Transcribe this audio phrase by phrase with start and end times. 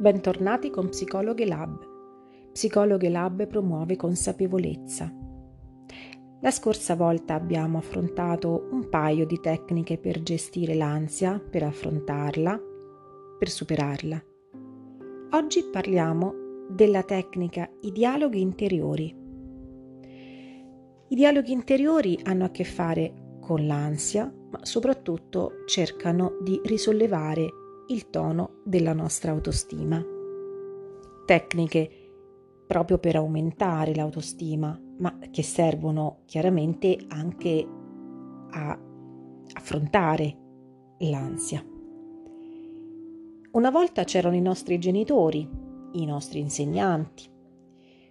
[0.00, 1.84] Bentornati con Psicologhe Lab.
[2.52, 5.12] Psicologhe Lab promuove consapevolezza.
[6.40, 12.60] La scorsa volta abbiamo affrontato un paio di tecniche per gestire l'ansia, per affrontarla,
[13.40, 14.22] per superarla.
[15.32, 16.32] Oggi parliamo
[16.70, 19.12] della tecnica i dialoghi interiori.
[21.08, 27.50] I dialoghi interiori hanno a che fare con l'ansia, ma soprattutto cercano di risollevare
[27.90, 30.04] il tono della nostra autostima.
[31.24, 31.90] Tecniche
[32.66, 37.66] proprio per aumentare l'autostima, ma che servono chiaramente anche
[38.50, 38.78] a
[39.54, 40.36] affrontare
[40.98, 41.64] l'ansia.
[43.52, 45.48] Una volta c'erano i nostri genitori,
[45.92, 47.24] i nostri insegnanti,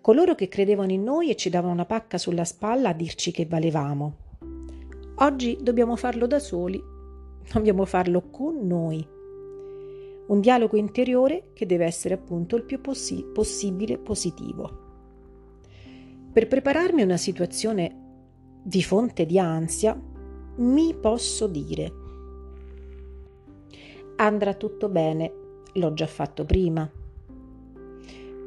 [0.00, 3.44] coloro che credevano in noi e ci davano una pacca sulla spalla a dirci che
[3.44, 4.16] valevamo.
[5.16, 6.80] Oggi dobbiamo farlo da soli,
[7.52, 9.16] dobbiamo farlo con noi
[10.28, 14.86] un dialogo interiore che deve essere appunto il più possi- possibile positivo.
[16.32, 18.06] Per prepararmi a una situazione
[18.62, 19.98] di fonte di ansia,
[20.56, 22.06] mi posso dire
[24.16, 25.32] andrà tutto bene,
[25.74, 26.90] l'ho già fatto prima.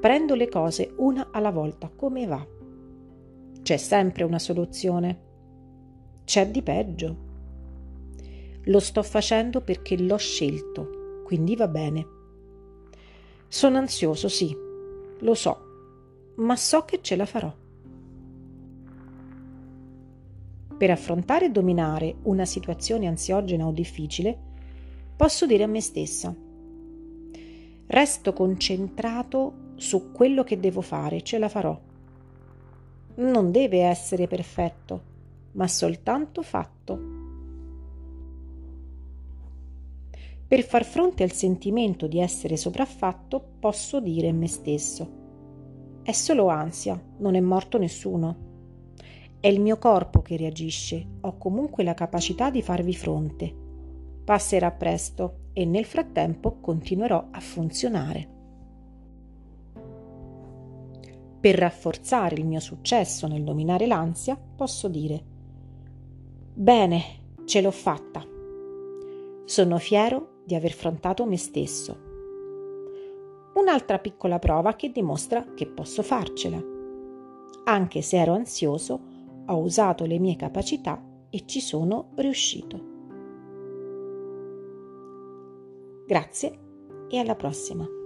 [0.00, 2.44] Prendo le cose una alla volta, come va.
[3.62, 5.28] C'è sempre una soluzione.
[6.24, 7.28] C'è di peggio.
[8.64, 10.99] Lo sto facendo perché l'ho scelto
[11.30, 12.06] quindi va bene.
[13.46, 14.52] Sono ansioso, sì,
[15.20, 15.58] lo so,
[16.38, 17.54] ma so che ce la farò.
[20.76, 24.36] Per affrontare e dominare una situazione ansiogena o difficile,
[25.14, 26.34] posso dire a me stessa,
[27.86, 31.80] resto concentrato su quello che devo fare, ce la farò.
[33.14, 35.02] Non deve essere perfetto,
[35.52, 37.19] ma soltanto fatto.
[40.50, 45.08] Per far fronte al sentimento di essere sopraffatto, posso dire a me stesso:
[46.02, 48.48] è solo ansia, non è morto nessuno.
[49.38, 53.54] È il mio corpo che reagisce, ho comunque la capacità di farvi fronte.
[54.24, 58.28] Passerà presto e nel frattempo continuerò a funzionare.
[61.38, 65.22] Per rafforzare il mio successo nel dominare l'ansia, posso dire:
[66.54, 67.02] Bene,
[67.44, 68.26] ce l'ho fatta.
[69.44, 71.96] Sono fiero di aver affrontato me stesso.
[73.54, 76.60] Un'altra piccola prova che dimostra che posso farcela.
[77.66, 79.00] Anche se ero ansioso,
[79.46, 81.00] ho usato le mie capacità
[81.30, 82.88] e ci sono riuscito.
[86.04, 86.58] Grazie
[87.08, 87.99] e alla prossima.